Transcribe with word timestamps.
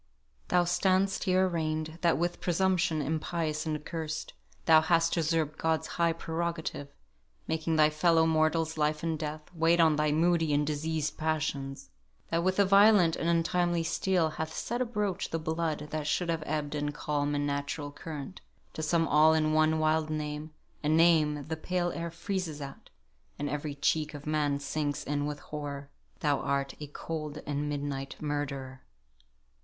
"Thou 0.47 0.63
stand'st 0.63 1.25
here 1.25 1.47
arraign'd, 1.47 1.99
That, 2.01 2.17
with 2.17 2.41
presumption 2.41 3.03
impious 3.03 3.67
and 3.67 3.75
accursed, 3.77 4.33
Thou 4.65 4.81
hast 4.81 5.15
usurp'd 5.15 5.59
God's 5.59 5.85
high 5.85 6.11
prerogative, 6.11 6.87
Making 7.47 7.75
thy 7.75 7.91
fellow 7.91 8.25
mortal's 8.25 8.79
life 8.79 9.03
and 9.03 9.15
death 9.19 9.43
Wait 9.53 9.79
on 9.79 9.97
thy 9.97 10.11
moody 10.11 10.55
and 10.55 10.65
diseased 10.65 11.17
passions; 11.19 11.91
That 12.31 12.43
with 12.43 12.57
a 12.57 12.65
violent 12.65 13.15
and 13.15 13.29
untimely 13.29 13.83
steel 13.83 14.29
Hast 14.31 14.55
set 14.55 14.81
abroach 14.81 15.29
the 15.29 15.37
blood 15.37 15.89
that 15.91 16.07
should 16.07 16.29
have 16.29 16.41
ebbed 16.47 16.73
In 16.73 16.91
calm 16.91 17.35
and 17.35 17.45
natural 17.45 17.91
current: 17.91 18.41
to 18.73 18.81
sum 18.81 19.07
all 19.07 19.35
In 19.35 19.53
one 19.53 19.77
wild 19.77 20.09
name 20.09 20.49
a 20.83 20.89
name 20.89 21.45
the 21.47 21.55
pale 21.55 21.91
air 21.91 22.09
freezes 22.09 22.59
at, 22.59 22.89
And 23.37 23.47
every 23.47 23.75
cheek 23.75 24.15
of 24.15 24.25
man 24.25 24.57
sinks 24.59 25.03
in 25.03 25.27
with 25.27 25.37
horror 25.41 25.91
Thou 26.21 26.39
art 26.39 26.73
a 26.79 26.87
cold 26.87 27.43
and 27.45 27.69
midnight 27.69 28.15
murderer." 28.19 28.81